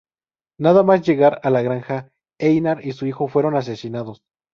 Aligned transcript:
Nada 0.57 0.81
más 0.81 1.03
llegar 1.05 1.39
a 1.43 1.51
la 1.51 1.61
granja, 1.61 2.09
Einar 2.39 2.83
y 2.83 2.93
su 2.93 3.05
hijo 3.05 3.27
fueron 3.27 3.55
asesinados. 3.55 4.23